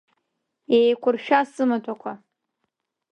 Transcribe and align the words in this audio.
Еиқәыршәа 0.77 1.39
сымаҭәақәа! 1.51 2.11